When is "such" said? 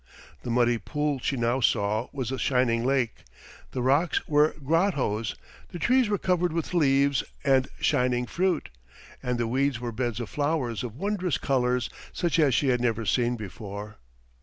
12.13-12.39